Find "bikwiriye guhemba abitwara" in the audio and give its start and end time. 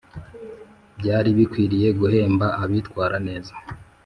1.37-3.17